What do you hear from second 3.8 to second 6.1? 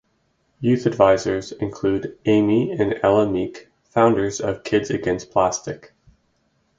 founders of Kids Against Plastic.